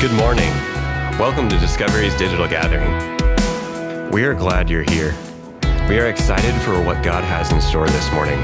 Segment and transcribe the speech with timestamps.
[0.00, 0.48] Good morning.
[1.18, 2.90] Welcome to Discovery's digital gathering.
[4.10, 5.14] We are glad you're here.
[5.90, 8.38] We are excited for what God has in store this morning.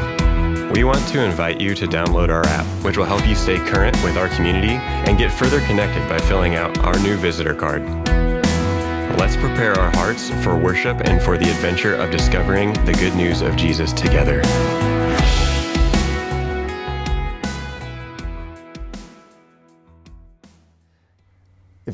[0.72, 3.96] We want to invite you to download our app, which will help you stay current
[4.04, 7.82] with our community and get further connected by filling out our new visitor card.
[9.18, 13.40] Let's prepare our hearts for worship and for the adventure of discovering the good news
[13.40, 14.42] of Jesus together.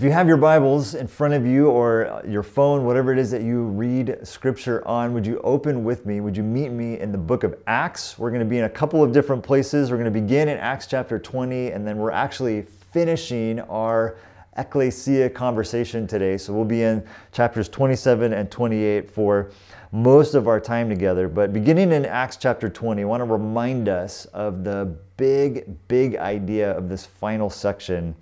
[0.02, 3.20] If you have your Bibles in front of you or uh, your phone, whatever it
[3.20, 6.20] is that you read scripture on, would you open with me?
[6.20, 8.18] Would you meet me in the book of Acts?
[8.18, 9.92] We're going to be in a couple of different places.
[9.92, 14.16] We're going to begin in Acts chapter 20, and then we're actually finishing our
[14.56, 16.36] ecclesia conversation today.
[16.36, 19.52] So we'll be in chapters 27 and 28 for
[19.92, 21.28] most of our time together.
[21.28, 26.16] But beginning in Acts chapter 20, I want to remind us of the big, big
[26.16, 28.16] idea of this final section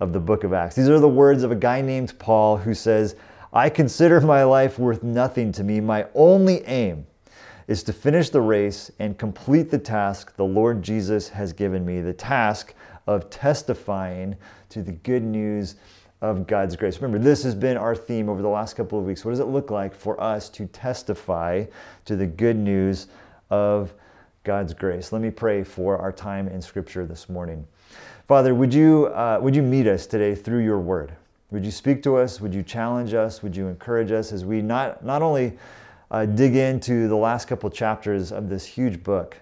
[0.00, 0.76] of the book of Acts.
[0.76, 3.16] These are the words of a guy named Paul who says,
[3.52, 5.80] I consider my life worth nothing to me.
[5.80, 7.06] My only aim
[7.68, 12.00] is to finish the race and complete the task the Lord Jesus has given me
[12.00, 12.74] the task
[13.06, 14.36] of testifying
[14.70, 15.76] to the good news
[16.20, 16.96] of God's grace.
[17.00, 19.24] Remember, this has been our theme over the last couple of weeks.
[19.24, 21.66] What does it look like for us to testify
[22.06, 23.08] to the good news
[23.50, 23.94] of
[24.42, 25.12] God's grace?
[25.12, 27.66] Let me pray for our time in Scripture this morning.
[28.26, 31.12] Father, would you, uh, would you meet us today through your word?
[31.50, 32.40] Would you speak to us?
[32.40, 33.42] Would you challenge us?
[33.42, 35.58] Would you encourage us as we not, not only
[36.10, 39.36] uh, dig into the last couple chapters of this huge book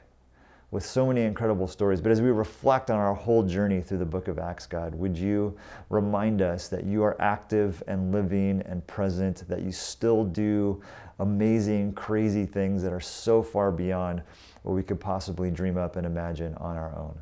[0.72, 4.04] with so many incredible stories, but as we reflect on our whole journey through the
[4.04, 5.56] book of Acts, God, would you
[5.88, 10.82] remind us that you are active and living and present, that you still do
[11.20, 14.22] amazing, crazy things that are so far beyond
[14.64, 17.16] what we could possibly dream up and imagine on our own?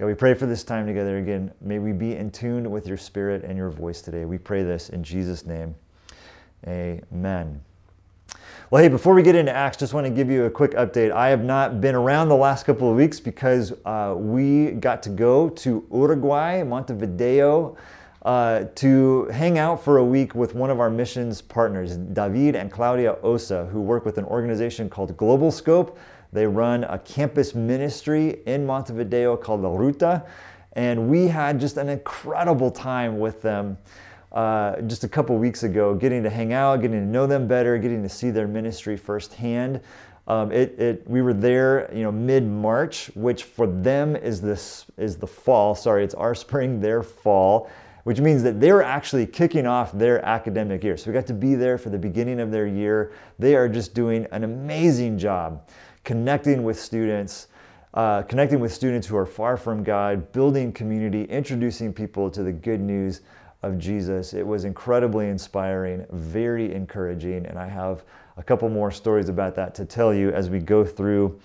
[0.00, 1.52] God, we pray for this time together again.
[1.60, 4.24] May we be in tune with your spirit and your voice today.
[4.24, 5.74] We pray this in Jesus' name.
[6.66, 7.60] Amen.
[8.70, 11.12] Well, hey, before we get into Acts, just want to give you a quick update.
[11.12, 15.10] I have not been around the last couple of weeks because uh, we got to
[15.10, 17.76] go to Uruguay, Montevideo,
[18.22, 22.72] uh, to hang out for a week with one of our missions partners, David and
[22.72, 25.98] Claudia Osa, who work with an organization called Global Scope
[26.32, 30.24] they run a campus ministry in Montevideo called La Ruta.
[30.74, 33.76] And we had just an incredible time with them
[34.32, 37.76] uh, just a couple weeks ago, getting to hang out, getting to know them better,
[37.78, 39.80] getting to see their ministry firsthand.
[40.28, 45.16] Um, it, it, we were there, you know, mid-March, which for them is this is
[45.16, 45.74] the fall.
[45.74, 47.68] Sorry, it's our spring, their fall,
[48.04, 50.96] which means that they were actually kicking off their academic year.
[50.96, 53.12] So we got to be there for the beginning of their year.
[53.40, 55.66] They are just doing an amazing job
[56.04, 57.48] connecting with students,
[57.94, 62.52] uh, connecting with students who are far from God, building community, introducing people to the
[62.52, 63.20] good news
[63.62, 64.32] of Jesus.
[64.32, 68.04] It was incredibly inspiring, very encouraging, and I have
[68.36, 71.38] a couple more stories about that to tell you as we go through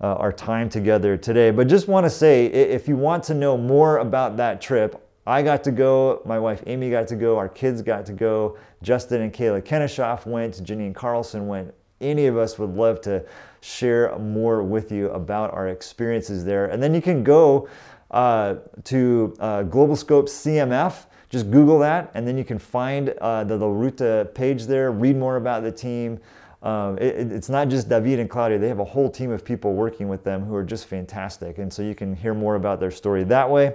[0.00, 1.50] uh, our time together today.
[1.50, 5.42] But just want to say if you want to know more about that trip, I
[5.42, 9.20] got to go, my wife Amy got to go, our kids got to go, Justin
[9.22, 11.74] and Kayla Kennishoff went, Janine Carlson went.
[12.00, 13.24] Any of us would love to
[13.60, 16.66] share more with you about our experiences there.
[16.66, 17.68] And then you can go
[18.10, 21.06] uh, to uh, Global Scope CMF.
[21.28, 25.16] Just Google that, and then you can find uh, the La Ruta page there, read
[25.16, 26.18] more about the team.
[26.62, 29.74] Um, it, it's not just David and Claudia, they have a whole team of people
[29.74, 31.58] working with them who are just fantastic.
[31.58, 33.74] And so you can hear more about their story that way.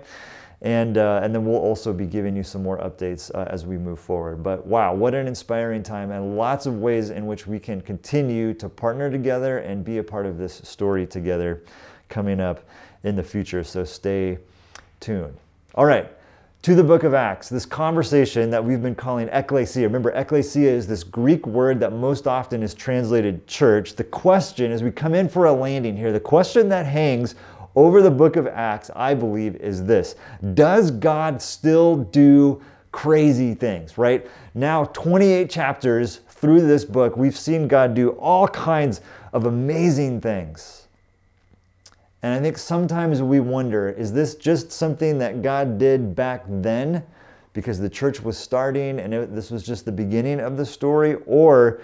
[0.62, 3.78] And, uh, and then we'll also be giving you some more updates uh, as we
[3.78, 4.42] move forward.
[4.42, 8.54] But wow, what an inspiring time, and lots of ways in which we can continue
[8.56, 11.62] to partner together and be a part of this story together
[12.10, 12.64] coming up
[13.04, 13.64] in the future.
[13.64, 14.40] So stay
[15.00, 15.38] tuned.
[15.76, 16.10] All right,
[16.66, 19.84] to the book of Acts, this conversation that we've been calling ecclesia.
[19.84, 23.96] Remember, ecclesia is this Greek word that most often is translated church.
[23.96, 27.36] The question, as we come in for a landing here, the question that hangs
[27.75, 30.16] over the book of Acts, I believe, is this
[30.54, 32.62] Does God still do
[32.92, 34.25] crazy things, right?
[34.54, 39.01] Now, 28 chapters through this book, we've seen God do all kinds
[39.33, 40.88] of amazing things.
[42.24, 47.04] And I think sometimes we wonder is this just something that God did back then
[47.54, 51.18] because the church was starting and it, this was just the beginning of the story?
[51.25, 51.81] Or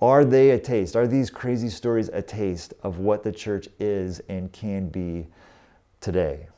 [0.00, 0.96] are they a taste?
[0.96, 5.26] Are these crazy stories a taste of what the church is and can be
[6.00, 6.48] today?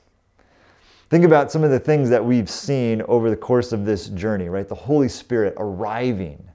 [1.09, 4.49] Think about some of the things that we've seen over the course of this journey,
[4.49, 4.67] right?
[4.67, 6.46] The Holy Spirit arriving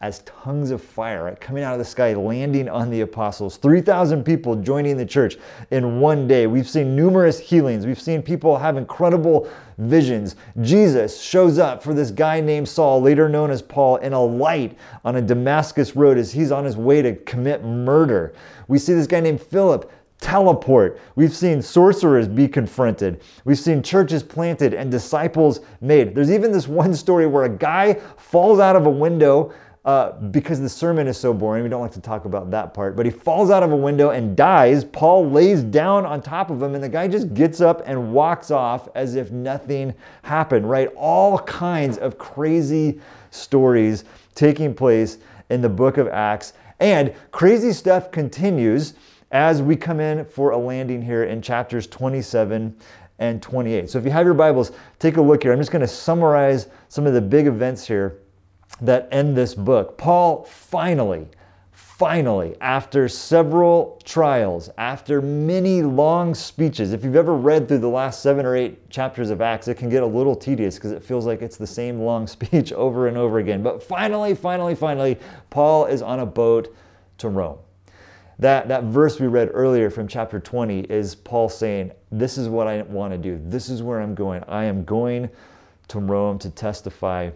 [0.00, 3.58] as tongues of fire, right, coming out of the sky, landing on the apostles.
[3.58, 5.36] 3,000 people joining the church
[5.70, 6.46] in one day.
[6.46, 7.84] We've seen numerous healings.
[7.84, 10.36] We've seen people have incredible visions.
[10.62, 14.78] Jesus shows up for this guy named Saul, later known as Paul, in a light
[15.04, 18.32] on a Damascus road as he's on his way to commit murder.
[18.68, 20.98] We see this guy named Philip teleport.
[21.14, 23.20] We've seen sorcerers be confronted.
[23.44, 26.14] We've seen churches planted and disciples made.
[26.14, 29.52] There's even this one story where a guy falls out of a window
[29.84, 31.62] uh, because the sermon is so boring.
[31.62, 32.96] We don't like to talk about that part.
[32.96, 34.84] But he falls out of a window and dies.
[34.84, 38.50] Paul lays down on top of him, and the guy just gets up and walks
[38.50, 40.88] off as if nothing happened, right?
[40.96, 43.00] All kinds of crazy
[43.30, 44.04] stories
[44.34, 45.18] taking place
[45.48, 46.52] in the book of Acts.
[46.78, 48.94] And crazy stuff continues
[49.30, 52.76] as we come in for a landing here in chapters 27
[53.18, 53.88] and 28.
[53.88, 55.52] So if you have your Bibles, take a look here.
[55.52, 58.18] I'm just going to summarize some of the big events here
[58.80, 59.98] that end this book.
[59.98, 61.28] Paul finally,
[61.72, 68.22] finally, after several trials, after many long speeches, if you've ever read through the last
[68.22, 71.26] seven or eight chapters of Acts, it can get a little tedious because it feels
[71.26, 73.62] like it's the same long speech over and over again.
[73.62, 75.18] But finally, finally, finally,
[75.50, 76.74] Paul is on a boat
[77.18, 77.58] to Rome.
[78.38, 82.66] That, that verse we read earlier from chapter 20 is Paul saying, This is what
[82.66, 83.38] I want to do.
[83.44, 84.42] This is where I'm going.
[84.48, 85.28] I am going
[85.88, 87.30] to Rome to testify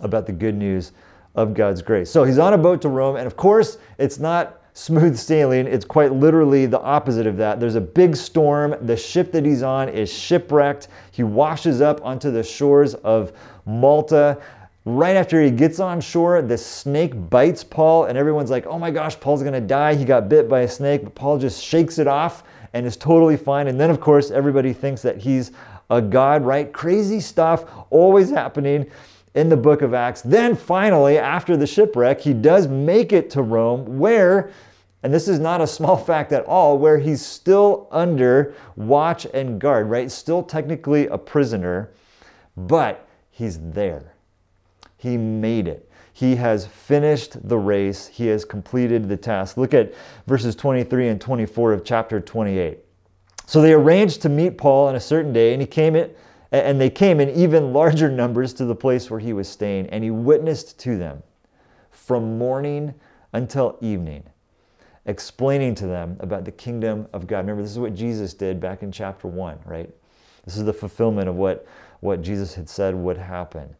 [0.00, 0.92] about the good news
[1.34, 2.10] of God's grace.
[2.10, 5.66] So he's on a boat to Rome, and of course, it's not smooth sailing.
[5.66, 7.60] It's quite literally the opposite of that.
[7.60, 8.74] There's a big storm.
[8.82, 10.88] The ship that he's on is shipwrecked.
[11.10, 13.32] He washes up onto the shores of
[13.66, 14.40] Malta.
[14.86, 18.90] Right after he gets on shore, the snake bites Paul, and everyone's like, oh my
[18.90, 19.94] gosh, Paul's gonna die.
[19.94, 23.36] He got bit by a snake, but Paul just shakes it off and is totally
[23.36, 23.66] fine.
[23.66, 25.52] And then, of course, everybody thinks that he's
[25.90, 26.72] a god, right?
[26.72, 28.90] Crazy stuff always happening
[29.34, 30.22] in the book of Acts.
[30.22, 34.50] Then, finally, after the shipwreck, he does make it to Rome, where,
[35.02, 39.60] and this is not a small fact at all, where he's still under watch and
[39.60, 40.10] guard, right?
[40.10, 41.90] Still technically a prisoner,
[42.56, 44.14] but he's there.
[44.96, 45.90] He made it.
[46.12, 48.06] He has finished the race.
[48.06, 49.56] He has completed the task.
[49.56, 49.94] Look at
[50.26, 52.78] verses 23 and 24 of chapter 28.
[53.46, 56.10] So they arranged to meet Paul on a certain day, and he came in,
[56.52, 60.02] and they came in even larger numbers to the place where he was staying, and
[60.02, 61.22] he witnessed to them
[61.90, 62.94] from morning
[63.32, 64.24] until evening,
[65.06, 67.38] explaining to them about the kingdom of God.
[67.38, 69.90] Remember, this is what Jesus did back in chapter 1, right?
[70.44, 71.66] This is the fulfillment of what,
[72.00, 73.76] what Jesus had said would happen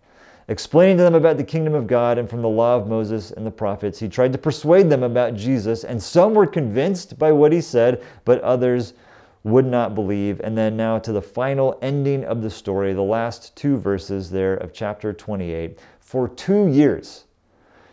[0.51, 3.47] explaining to them about the kingdom of God and from the law of Moses and
[3.47, 4.01] the prophets.
[4.01, 8.05] He tried to persuade them about Jesus, and some were convinced by what he said,
[8.25, 8.95] but others
[9.43, 10.41] would not believe.
[10.41, 14.55] And then now to the final ending of the story, the last two verses there
[14.55, 15.79] of chapter 28.
[15.99, 17.25] For two years,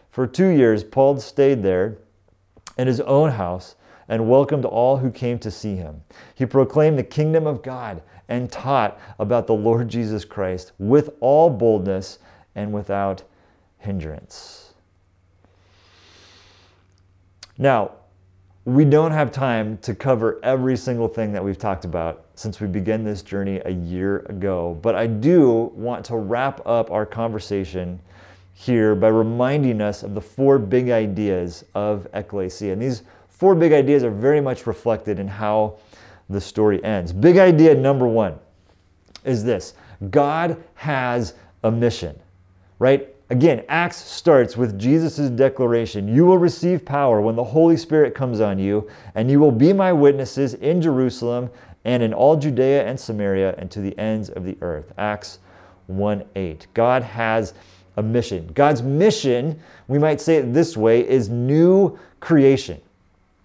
[0.09, 1.97] for two years, Paul stayed there
[2.77, 3.75] in his own house
[4.09, 6.01] and welcomed all who came to see him.
[6.33, 11.49] He proclaimed the kingdom of God and taught about the Lord Jesus Christ with all
[11.49, 12.19] boldness
[12.55, 13.23] and without
[13.77, 14.73] hindrance.
[17.57, 17.91] Now,
[18.67, 22.67] we don't have time to cover every single thing that we've talked about since we
[22.67, 27.97] began this journey a year ago, but I do want to wrap up our conversation
[28.53, 32.73] here by reminding us of the four big ideas of ecclesia.
[32.73, 35.77] And these four big ideas are very much reflected in how
[36.29, 37.13] the story ends.
[37.13, 38.37] Big idea number one
[39.23, 39.75] is this
[40.09, 42.19] God has a mission
[42.79, 43.13] right?
[43.29, 48.39] Again, Acts starts with Jesus' declaration You will receive power when the Holy Spirit comes
[48.39, 51.49] on you, and you will be my witnesses in Jerusalem
[51.83, 54.93] and in all Judea and Samaria and to the ends of the earth.
[54.97, 55.39] Acts
[55.87, 56.67] 1 8.
[56.73, 57.53] God has
[57.97, 58.49] a mission.
[58.53, 62.79] God's mission, we might say it this way, is new creation.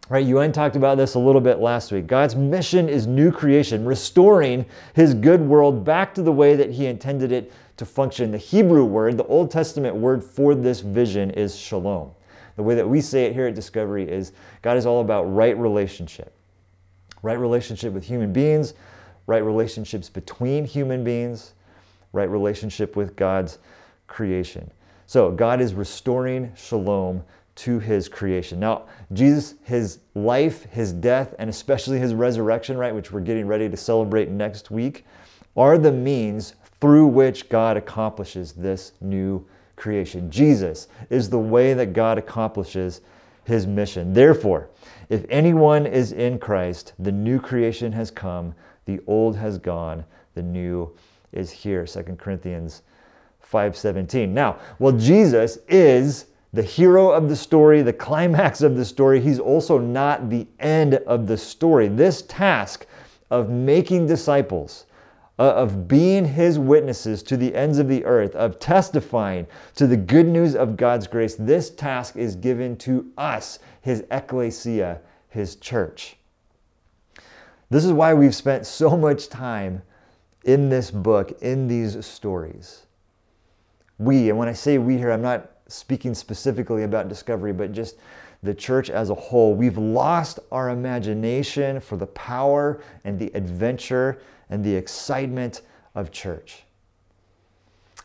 [0.09, 0.27] Right?
[0.27, 2.07] UN talked about this a little bit last week.
[2.07, 6.87] God's mission is new creation, restoring his good world back to the way that he
[6.87, 8.31] intended it to function.
[8.31, 12.11] The Hebrew word, the Old Testament word for this vision is shalom.
[12.57, 15.57] The way that we say it here at Discovery is God is all about right
[15.57, 16.35] relationship.
[17.23, 18.75] Right relationship with human beings,
[19.27, 21.55] right relationships between human beings,
[22.13, 23.59] right relationship with God's
[24.09, 24.71] creation.
[25.07, 27.23] So God is restoring shalom
[27.55, 28.59] to his creation.
[28.61, 33.69] Now, Jesus, his life, his death, and especially his resurrection, right, which we're getting ready
[33.69, 35.05] to celebrate next week,
[35.57, 40.31] are the means through which God accomplishes this new creation.
[40.31, 43.03] Jesus is the way that God accomplishes
[43.45, 44.13] his mission.
[44.13, 44.69] Therefore,
[45.09, 48.55] if anyone is in Christ, the new creation has come,
[48.87, 50.05] the old has gone,
[50.35, 50.95] the new
[51.33, 51.87] is here.
[51.87, 52.83] 2 Corinthians
[53.41, 54.33] 5:17.
[54.33, 59.21] Now, well Jesus is the hero of the story, the climax of the story.
[59.21, 61.89] He's also not the end of the story.
[61.89, 62.87] This task
[63.31, 64.85] of making disciples,
[65.39, 69.97] uh, of being his witnesses to the ends of the earth, of testifying to the
[69.97, 76.17] good news of God's grace, this task is given to us, his ecclesia, his church.
[77.71, 79.81] This is why we've spent so much time
[80.45, 82.85] in this book, in these stories.
[83.97, 87.97] We, and when I say we here, I'm not speaking specifically about discovery, but just
[88.43, 94.21] the church as a whole, we've lost our imagination for the power and the adventure
[94.51, 95.63] and the excitement
[95.95, 96.65] of church.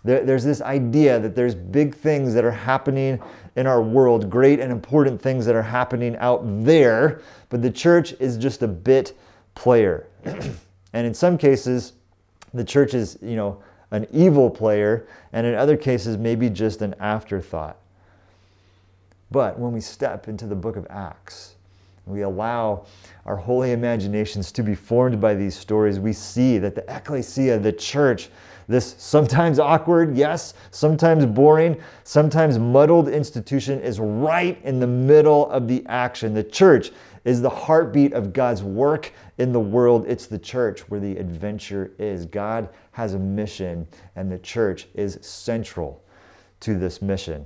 [0.03, 3.19] There, there's this idea that there's big things that are happening
[3.55, 8.13] in our world, great and important things that are happening out there, but the church
[8.19, 9.17] is just a bit
[9.55, 10.07] player.
[10.23, 11.93] and in some cases,
[12.53, 16.95] the church is, you know, an evil player, and in other cases, maybe just an
[16.99, 17.77] afterthought.
[19.31, 21.55] But when we step into the book of Acts,
[22.05, 22.85] we allow
[23.25, 27.73] our holy imaginations to be formed by these stories, we see that the ecclesia, the
[27.73, 28.29] church,
[28.69, 35.67] this sometimes awkward, yes, sometimes boring, sometimes muddled institution is right in the middle of
[35.67, 36.33] the action.
[36.33, 36.91] The church
[37.27, 40.05] is the heartbeat of God's work in the world.
[40.07, 42.25] It's the church where the adventure is.
[42.25, 46.01] God has a mission, and the church is central
[46.61, 47.45] to this mission.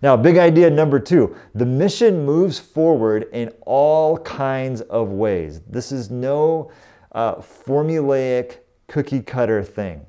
[0.00, 5.60] Now, big idea number two the mission moves forward in all kinds of ways.
[5.68, 6.70] This is no
[7.10, 10.06] uh, formulaic cookie cutter thing,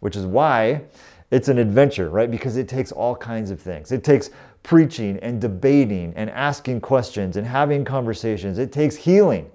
[0.00, 0.82] which is why
[1.30, 2.30] it's an adventure, right?
[2.30, 3.92] Because it takes all kinds of things.
[3.92, 4.30] It takes
[4.66, 8.58] preaching and debating and asking questions and having conversations.
[8.58, 9.48] It takes healing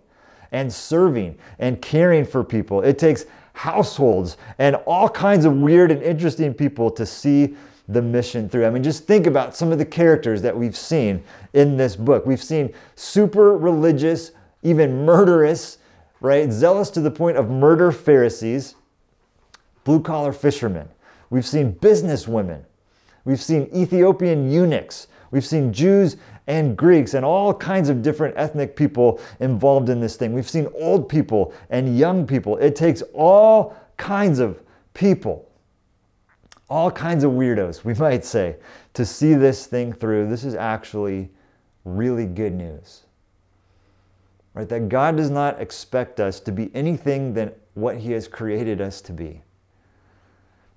[0.53, 2.81] and serving and caring for people.
[2.81, 7.57] It takes households and all kinds of weird and interesting people to see
[7.89, 8.65] the mission through.
[8.65, 12.25] I mean, just think about some of the characters that we've seen in this book.
[12.25, 14.31] We've seen super religious,
[14.63, 15.79] even murderous,
[16.21, 16.49] right?
[16.49, 18.75] Zealous to the point of murder Pharisees,
[19.83, 20.87] blue collar fishermen.
[21.29, 22.65] We've seen business women.
[23.25, 25.07] We've seen Ethiopian eunuchs.
[25.31, 30.15] We've seen Jews and Greeks and all kinds of different ethnic people involved in this
[30.15, 30.33] thing.
[30.33, 32.57] We've seen old people and young people.
[32.57, 34.61] It takes all kinds of
[34.93, 35.49] people,
[36.69, 38.57] all kinds of weirdos, we might say,
[38.93, 40.27] to see this thing through.
[40.27, 41.29] This is actually
[41.85, 43.03] really good news.
[44.53, 44.67] Right?
[44.67, 48.99] That God does not expect us to be anything than what He has created us
[49.01, 49.41] to be.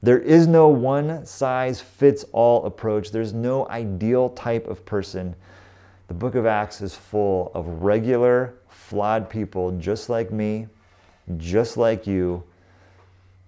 [0.05, 3.11] There is no one size fits all approach.
[3.11, 5.35] There's no ideal type of person.
[6.09, 10.67] The book of Acts is full of regular, flawed people just like me,
[11.39, 12.45] just like you,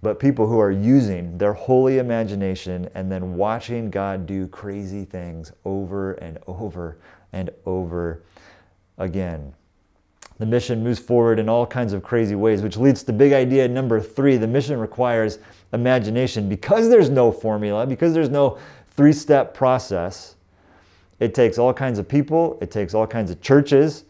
[0.01, 5.51] but people who are using their holy imagination and then watching God do crazy things
[5.63, 6.97] over and over
[7.33, 8.23] and over
[8.97, 9.53] again.
[10.39, 13.67] The mission moves forward in all kinds of crazy ways, which leads to big idea
[13.67, 14.37] number three.
[14.37, 15.37] The mission requires
[15.73, 16.49] imagination.
[16.49, 18.57] Because there's no formula, because there's no
[18.91, 20.35] three step process,
[21.19, 24.03] it takes all kinds of people, it takes all kinds of churches,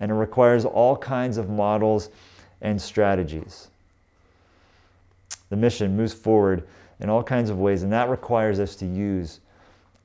[0.00, 2.10] and it requires all kinds of models
[2.60, 3.68] and strategies.
[5.50, 6.66] The mission moves forward
[7.00, 9.40] in all kinds of ways, and that requires us to use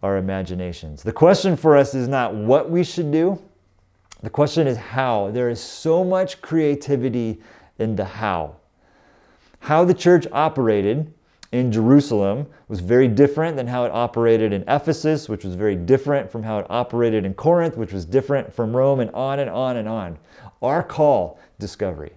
[0.03, 1.03] our imaginations.
[1.03, 3.39] The question for us is not what we should do,
[4.21, 5.31] the question is how.
[5.31, 7.39] There is so much creativity
[7.77, 8.55] in the how.
[9.59, 11.13] How the church operated
[11.51, 16.29] in Jerusalem was very different than how it operated in Ephesus, which was very different
[16.29, 19.77] from how it operated in Corinth, which was different from Rome, and on and on
[19.77, 20.19] and on.
[20.61, 22.11] Our call, discovery.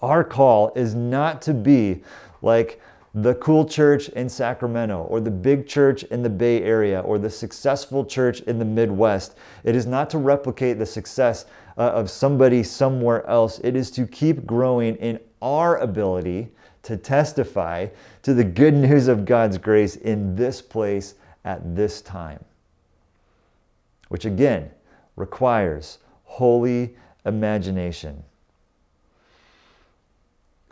[0.00, 2.02] Our call is not to be
[2.42, 2.80] like
[3.14, 7.30] the cool church in Sacramento or the big church in the Bay Area or the
[7.30, 9.36] successful church in the Midwest.
[9.64, 13.60] It is not to replicate the success uh, of somebody somewhere else.
[13.62, 16.48] It is to keep growing in our ability
[16.82, 17.88] to testify
[18.22, 21.14] to the good news of God's grace in this place
[21.44, 22.44] at this time,
[24.08, 24.70] which again
[25.16, 28.22] requires holy imagination.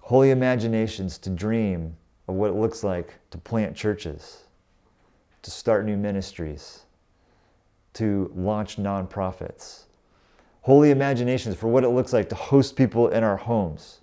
[0.03, 1.97] Holy imaginations to dream
[2.29, 4.45] of what it looks like to plant churches,
[5.43, 6.85] to start new ministries,
[7.95, 9.84] to launch nonprofits.
[10.65, 14.01] Holy imaginations for what it looks like to host people in our homes,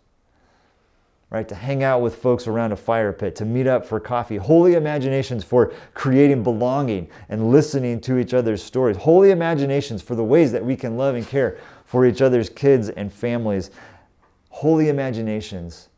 [1.32, 1.48] right?
[1.48, 4.38] To hang out with folks around a fire pit, to meet up for coffee.
[4.38, 8.96] Holy imaginations for creating belonging and listening to each other's stories.
[8.96, 12.90] Holy imaginations for the ways that we can love and care for each other's kids
[12.90, 13.72] and families.
[14.50, 15.90] Holy imaginations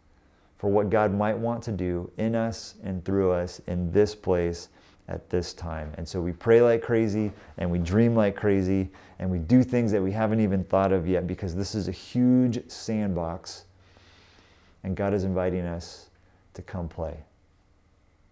[0.55, 4.69] for what God might want to do in us and through us in this place
[5.07, 5.91] at this time.
[5.97, 9.91] And so we pray like crazy and we dream like crazy and we do things
[9.91, 13.65] that we haven't even thought of yet because this is a huge sandbox
[14.83, 16.09] and God is inviting us
[16.53, 17.17] to come play.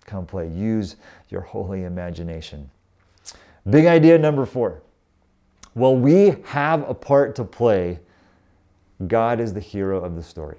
[0.05, 0.47] Come play.
[0.49, 0.95] Use
[1.29, 2.69] your holy imagination.
[3.69, 4.81] Big idea number four.
[5.75, 7.99] Well, we have a part to play.
[9.07, 10.57] God is the hero of the story.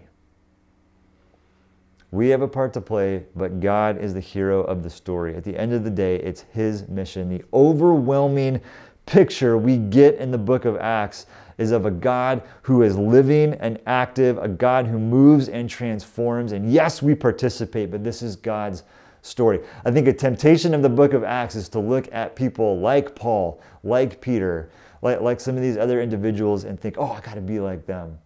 [2.13, 5.35] We have a part to play, but God is the hero of the story.
[5.35, 7.31] At the end of the day, it's His mission.
[7.31, 8.61] The overwhelming
[9.07, 11.25] picture we get in the book of Acts
[11.57, 16.53] is of a God who is living and active, a God who moves and transforms.
[16.53, 18.83] And yes, we participate, but this is God's
[19.23, 19.61] story.
[19.87, 23.15] I think a temptation of the book of Acts is to look at people like
[23.15, 24.69] Paul, like Peter,
[25.01, 27.87] like, like some of these other individuals and think, oh, I got to be like
[27.87, 28.19] them.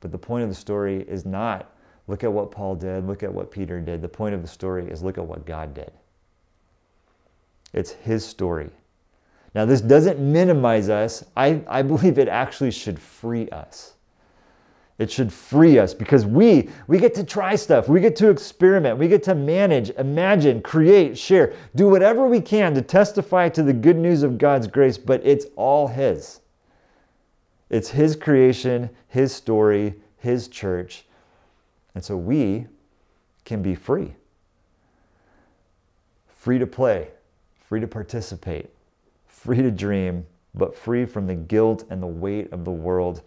[0.00, 1.73] But the point of the story is not
[2.06, 3.06] Look at what Paul did.
[3.06, 4.02] Look at what Peter did.
[4.02, 5.90] The point of the story is look at what God did.
[7.72, 8.70] It's his story.
[9.54, 11.24] Now, this doesn't minimize us.
[11.36, 13.94] I, I believe it actually should free us.
[14.98, 17.88] It should free us because we we get to try stuff.
[17.88, 18.96] We get to experiment.
[18.96, 23.72] We get to manage, imagine, create, share, do whatever we can to testify to the
[23.72, 26.40] good news of God's grace, but it's all his.
[27.70, 31.06] It's his creation, his story, his church,
[31.94, 32.66] and so we
[33.44, 34.14] can be free
[36.44, 37.08] free to play,
[37.56, 38.68] free to participate,
[39.26, 43.22] free to dream, but free from the guilt and the weight of the world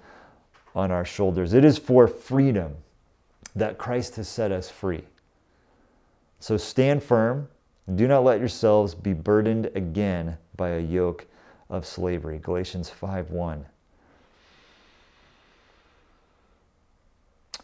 [0.75, 1.55] on our shoulders.
[1.55, 2.75] It is for freedom
[3.55, 5.03] that Christ has set us free.
[6.39, 7.47] So stand firm.
[7.95, 11.25] Do not let yourselves be burdened again by a yoke
[11.71, 12.38] of slavery.
[12.38, 13.65] Galatians 5 1.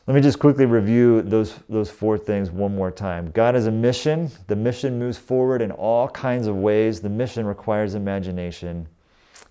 [0.06, 3.32] Let me just quickly review those, those four things one more time.
[3.32, 4.30] God is a mission.
[4.48, 7.00] The mission moves forward in all kinds of ways.
[7.00, 8.88] The mission requires imagination.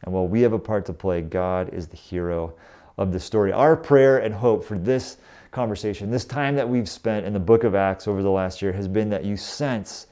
[0.02, 2.54] And while we have a part to play, God is the hero
[2.98, 3.50] of the story.
[3.50, 5.16] Our prayer and hope for this
[5.52, 8.72] conversation, this time that we've spent in the book of Acts over the last year,
[8.72, 10.06] has been that you sense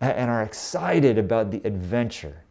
[0.00, 2.42] and are excited about the adventure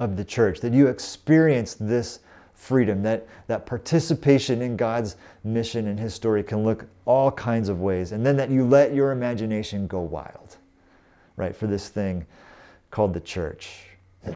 [0.00, 2.18] of the church, that you experience this
[2.54, 7.80] freedom, that, that participation in God's mission and His story can look all kinds of
[7.80, 8.12] ways.
[8.12, 10.56] And then that you let your imagination go wild,
[11.36, 12.26] right, for this thing
[12.90, 13.86] called the church.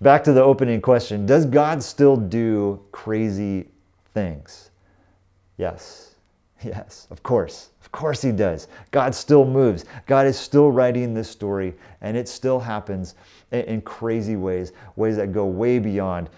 [0.00, 3.66] Back to the opening question Does God still do crazy
[4.14, 4.70] things?
[5.56, 6.07] Yes.
[6.64, 7.70] Yes, of course.
[7.80, 8.68] Of course he does.
[8.90, 9.84] God still moves.
[10.06, 13.14] God is still writing this story, and it still happens
[13.50, 16.28] in, crazy ways, ways that go way beyond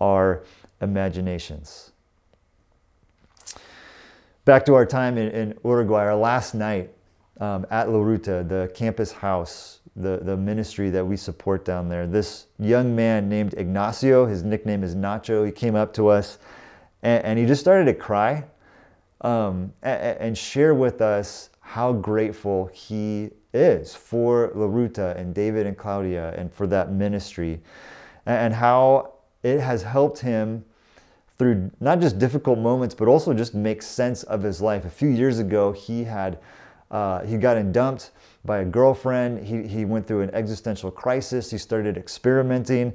[0.00, 0.44] our
[0.80, 1.90] imaginations.
[4.44, 6.90] Back to our time in, in Uruguay, our last night
[7.40, 12.06] um, at La Ruta, the campus house, the, the ministry that we support down there.
[12.06, 16.38] This young man named Ignacio, his nickname is Nacho, he came up to us
[17.02, 18.44] and, and he just started to cry
[19.22, 25.76] um, and, share with us how grateful he is for La Ruta and David and
[25.76, 27.60] Claudia and for that ministry
[28.26, 30.64] and how it has helped him
[31.38, 34.84] through not just difficult moments but also just make sense of his life.
[34.84, 36.38] A few years ago, he had
[36.90, 38.10] uh, he got dumped
[38.44, 39.46] by a girlfriend.
[39.46, 41.50] He, he went through an existential crisis.
[41.50, 42.92] He started experimenting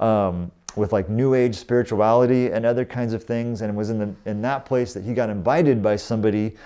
[0.00, 4.14] um, with like new age spirituality and other kinds of things and was in the
[4.30, 6.56] in that place that he got invited by somebody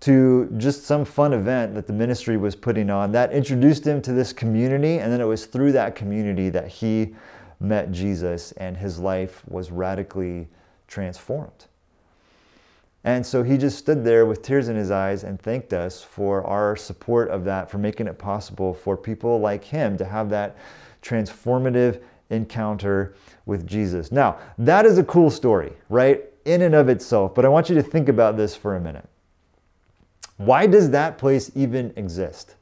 [0.00, 4.12] to just some fun event that the ministry was putting on that introduced him to
[4.12, 7.14] this community and then it was through that community that he
[7.60, 10.48] met Jesus and his life was radically
[10.86, 11.66] transformed.
[13.04, 16.44] And so he just stood there with tears in his eyes and thanked us for
[16.44, 20.56] our support of that, for making it possible for people like him to have that
[21.02, 24.10] transformative encounter with Jesus.
[24.10, 26.24] Now, that is a cool story, right?
[26.44, 29.08] In and of itself, but I want you to think about this for a minute.
[30.36, 32.56] Why does that place even exist?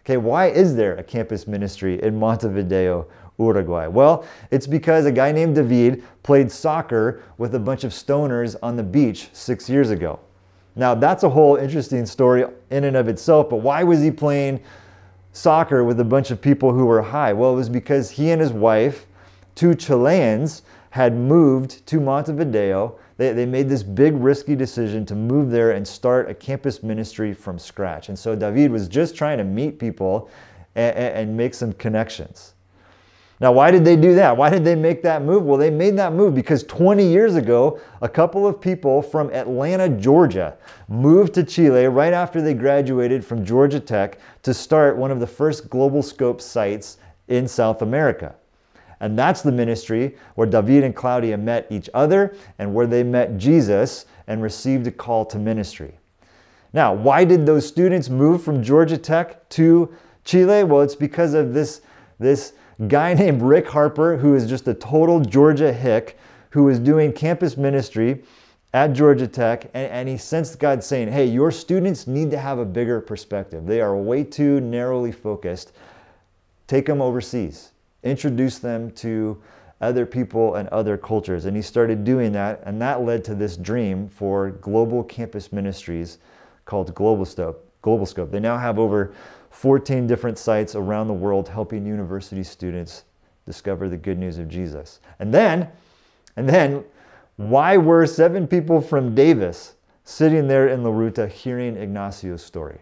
[0.00, 3.06] Okay, why is there a campus ministry in Montevideo,
[3.38, 3.86] Uruguay?
[3.86, 8.76] Well, it's because a guy named David played soccer with a bunch of stoners on
[8.76, 10.20] the beach six years ago.
[10.76, 14.60] Now, that's a whole interesting story in and of itself, but why was he playing
[15.32, 17.32] soccer with a bunch of people who were high?
[17.32, 19.06] Well, it was because he and his wife,
[19.54, 22.98] two Chileans, had moved to Montevideo.
[23.18, 27.34] They, they made this big risky decision to move there and start a campus ministry
[27.34, 28.08] from scratch.
[28.08, 30.30] And so David was just trying to meet people
[30.74, 32.54] and, and make some connections.
[33.40, 34.36] Now, why did they do that?
[34.36, 35.44] Why did they make that move?
[35.44, 39.88] Well, they made that move because 20 years ago, a couple of people from Atlanta,
[39.88, 40.56] Georgia,
[40.88, 45.26] moved to Chile right after they graduated from Georgia Tech to start one of the
[45.26, 46.98] first Global Scope sites
[47.28, 48.34] in South America.
[49.00, 53.38] And that's the ministry where David and Claudia met each other and where they met
[53.38, 55.94] Jesus and received a call to ministry.
[56.72, 60.64] Now, why did those students move from Georgia Tech to Chile?
[60.64, 61.80] Well, it's because of this,
[62.18, 62.52] this
[62.86, 66.18] guy named Rick Harper, who is just a total Georgia hick,
[66.50, 68.22] who was doing campus ministry
[68.72, 72.58] at Georgia Tech, and, and, he sensed God saying, Hey, your students need to have
[72.58, 73.66] a bigger perspective.
[73.66, 75.72] They are way too narrowly focused.
[76.66, 77.70] Take them overseas,
[78.02, 79.42] introduce them to
[79.80, 81.46] other people and other cultures.
[81.46, 86.18] And he started doing that, and that led to this dream for global campus ministries
[86.66, 87.64] called Global Scope.
[87.80, 88.30] Global Scope.
[88.30, 89.14] They now have over
[89.50, 93.04] 14 different sites around the world helping university students
[93.46, 95.00] discover the good news of Jesus.
[95.18, 95.68] And then,
[96.36, 96.84] and then,
[97.36, 102.78] why were seven people from Davis sitting there in La Ruta hearing Ignacio's story?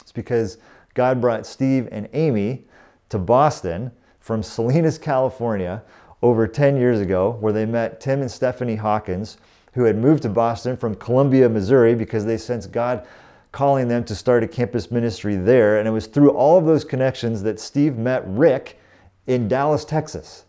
[0.00, 0.58] It's because
[0.94, 2.64] God brought Steve and Amy
[3.08, 3.90] to Boston
[4.20, 5.82] from Salinas, California,
[6.22, 9.36] over 10 years ago, where they met Tim and Stephanie Hawkins,
[9.74, 13.06] who had moved to Boston from Columbia, Missouri, because they sensed God
[13.54, 15.78] calling them to start a campus ministry there.
[15.78, 18.80] And it was through all of those connections that Steve met Rick
[19.28, 20.44] in Dallas, Texas.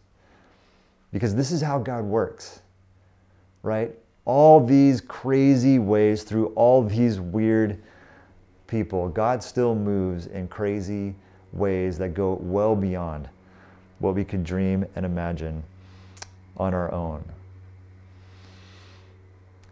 [1.14, 2.62] Because this is how God works,
[3.62, 3.94] right?
[4.26, 7.80] All these crazy ways through all these weird
[8.66, 11.14] people, God still moves in crazy
[11.54, 13.30] ways that go well beyond
[14.00, 15.64] what we could dream and imagine
[16.58, 17.24] on our own.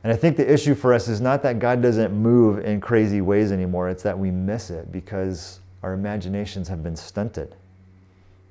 [0.03, 3.21] And I think the issue for us is not that God doesn't move in crazy
[3.21, 7.55] ways anymore, it's that we miss it because our imaginations have been stunted,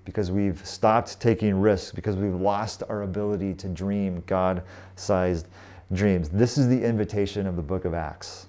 [0.04, 4.62] because we've stopped taking risks, because we've lost our ability to dream God
[4.96, 5.46] sized
[5.92, 6.30] dreams.
[6.30, 8.46] This is the invitation of the book of Acts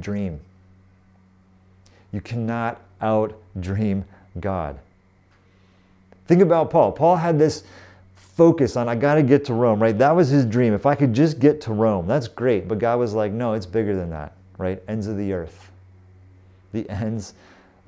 [0.00, 0.40] dream.
[2.12, 4.04] You cannot out dream
[4.40, 4.78] God.
[6.26, 6.92] Think about Paul.
[6.92, 7.64] Paul had this
[8.38, 9.98] focus on, I got to get to Rome, right?
[9.98, 10.72] That was his dream.
[10.72, 12.68] If I could just get to Rome, that's great.
[12.68, 14.80] But God was like, no, it's bigger than that, right?
[14.86, 15.72] Ends of the earth.
[16.72, 17.34] The ends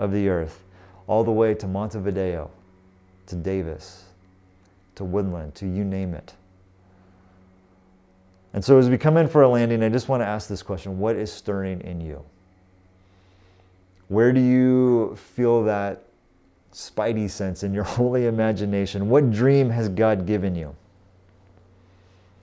[0.01, 0.61] of the earth.
[1.07, 2.51] All the way to Montevideo,
[3.27, 4.07] to Davis,
[4.97, 6.35] to Woodland, to you name it.
[8.53, 10.63] And so as we come in for a landing, I just want to ask this
[10.63, 12.25] question What is stirring in you?
[14.09, 16.03] Where do you feel that
[16.73, 19.09] spidey sense in your holy imagination?
[19.09, 20.75] What dream has God given you?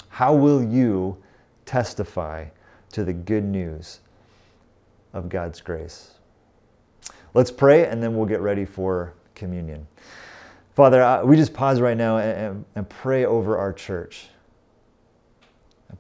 [0.10, 1.18] How will you
[1.66, 2.46] testify
[2.92, 4.00] to the good news
[5.14, 6.12] of God's grace?
[7.34, 9.88] Let's pray and then we'll get ready for communion.
[10.76, 14.30] Father, we just pause right now and, and pray over our church.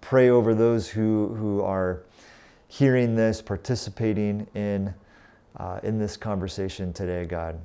[0.01, 2.03] Pray over those who, who are
[2.67, 4.93] hearing this, participating in,
[5.57, 7.59] uh, in this conversation today, God.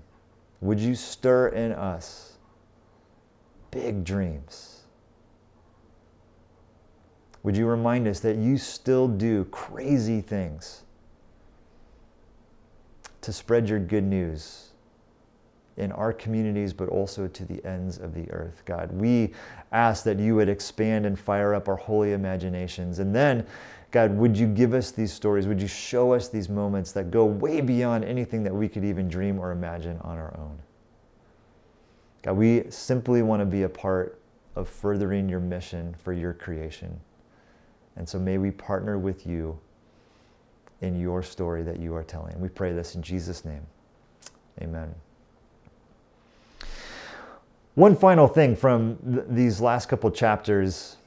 [0.62, 2.38] Would you stir in us
[3.72, 4.84] big dreams?
[7.42, 10.84] Would you remind us that you still do crazy things
[13.22, 14.71] to spread your good news
[15.76, 18.92] in our communities, but also to the ends of the earth, God?
[18.92, 19.32] We
[19.72, 22.98] ask that you would expand and fire up our holy imaginations.
[22.98, 23.46] And then
[23.92, 25.46] God, would you give us these stories?
[25.46, 29.06] Would you show us these moments that go way beyond anything that we could even
[29.06, 30.58] dream or imagine on our own?
[32.22, 34.18] God, we simply want to be a part
[34.56, 37.00] of furthering your mission for your creation.
[37.96, 39.58] And so may we partner with you
[40.80, 42.40] in your story that you are telling.
[42.40, 43.66] We pray this in Jesus' name.
[44.62, 44.94] Amen.
[47.74, 50.98] One final thing from th- these last couple chapters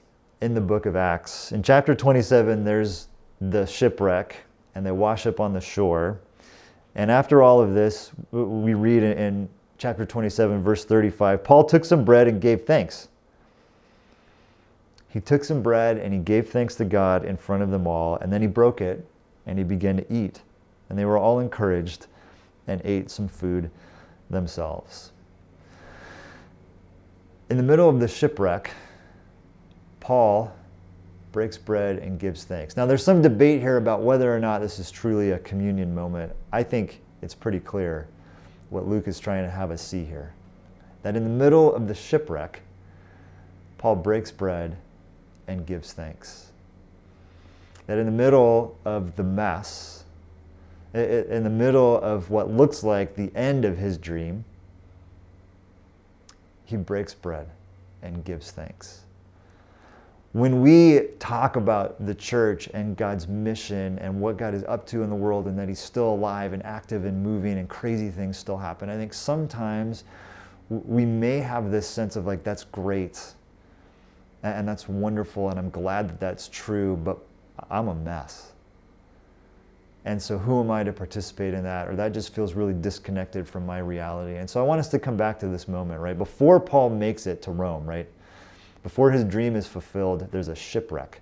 [0.41, 1.51] in the book of Acts.
[1.51, 3.07] In chapter 27, there's
[3.39, 4.37] the shipwreck,
[4.73, 6.19] and they wash up on the shore.
[6.95, 9.47] And after all of this, we read in
[9.77, 13.09] chapter 27, verse 35 Paul took some bread and gave thanks.
[15.09, 18.17] He took some bread and he gave thanks to God in front of them all,
[18.17, 19.05] and then he broke it
[19.45, 20.41] and he began to eat.
[20.89, 22.07] And they were all encouraged
[22.65, 23.69] and ate some food
[24.31, 25.11] themselves.
[27.47, 28.71] In the middle of the shipwreck,
[29.99, 30.51] Paul
[31.31, 32.75] breaks bread and gives thanks.
[32.75, 36.31] Now, there's some debate here about whether or not this is truly a communion moment.
[36.51, 38.07] I think it's pretty clear
[38.71, 40.33] what Luke is trying to have us see here.
[41.03, 42.61] That in the middle of the shipwreck,
[43.77, 44.77] Paul breaks bread
[45.47, 46.51] and gives thanks.
[47.85, 50.05] That in the middle of the mess,
[50.95, 54.45] in the middle of what looks like the end of his dream,
[56.65, 57.47] he breaks bread
[58.01, 59.01] and gives thanks.
[60.33, 65.01] When we talk about the church and God's mission and what God is up to
[65.01, 68.37] in the world and that He's still alive and active and moving and crazy things
[68.37, 70.03] still happen, I think sometimes
[70.69, 73.21] we may have this sense of like, that's great
[74.43, 77.17] and that's wonderful and I'm glad that that's true, but
[77.69, 78.51] I'm a mess.
[80.05, 81.87] And so, who am I to participate in that?
[81.87, 84.37] Or that just feels really disconnected from my reality.
[84.37, 86.17] And so, I want us to come back to this moment, right?
[86.17, 88.07] Before Paul makes it to Rome, right?
[88.83, 91.21] Before his dream is fulfilled, there's a shipwreck.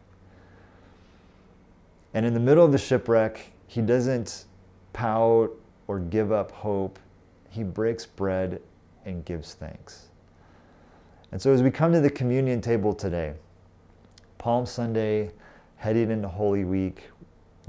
[2.13, 4.45] And in the middle of the shipwreck, he doesn't
[4.91, 5.51] pout
[5.87, 6.99] or give up hope.
[7.49, 8.61] He breaks bread
[9.05, 10.09] and gives thanks.
[11.31, 13.33] And so, as we come to the communion table today,
[14.37, 15.31] Palm Sunday,
[15.77, 17.03] heading into Holy Week,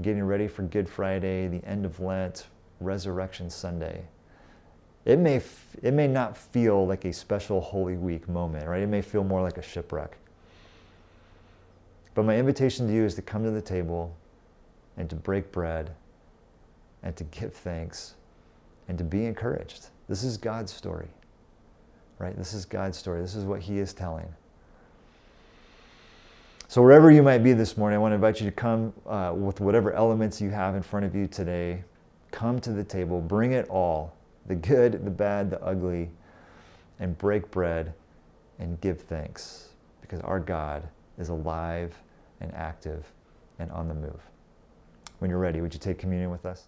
[0.01, 2.47] getting ready for Good Friday, the end of Lent,
[2.79, 4.05] Resurrection Sunday.
[5.05, 5.41] It may,
[5.83, 8.81] it may not feel like a special Holy Week moment, right?
[8.81, 10.17] It may feel more like a shipwreck.
[12.15, 14.15] But my invitation to you is to come to the table
[14.97, 15.91] and to break bread
[17.03, 18.15] and to give thanks
[18.87, 19.87] and to be encouraged.
[20.07, 21.09] This is God's story,
[22.17, 22.35] right?
[22.37, 23.21] This is God's story.
[23.21, 24.33] This is what He is telling.
[26.75, 29.31] So, wherever you might be this morning, I want to invite you to come uh,
[29.33, 31.81] with whatever elements you have in front of you today.
[32.31, 34.13] Come to the table, bring it all
[34.47, 36.09] the good, the bad, the ugly
[36.99, 37.93] and break bread
[38.59, 39.69] and give thanks
[40.01, 40.85] because our God
[41.17, 41.95] is alive
[42.41, 43.05] and active
[43.57, 44.19] and on the move.
[45.19, 46.67] When you're ready, would you take communion with us?